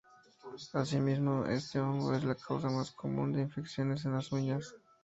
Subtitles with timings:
[0.73, 4.73] Así mismo este hongo es la causa más común de infecciones en las uñas.